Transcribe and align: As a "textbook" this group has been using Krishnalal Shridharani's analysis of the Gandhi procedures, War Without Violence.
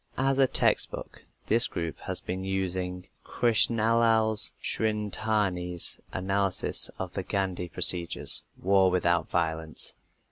As 0.17 0.39
a 0.39 0.47
"textbook" 0.47 1.25
this 1.45 1.67
group 1.67 1.99
has 2.05 2.21
been 2.21 2.43
using 2.43 3.09
Krishnalal 3.23 4.35
Shridharani's 4.59 5.99
analysis 6.11 6.89
of 6.97 7.13
the 7.13 7.21
Gandhi 7.21 7.69
procedures, 7.69 8.41
War 8.59 8.89
Without 8.89 9.29
Violence. 9.29 9.93